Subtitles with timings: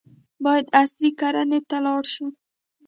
[0.43, 2.27] باید عصري کرنې ته لاړ شو.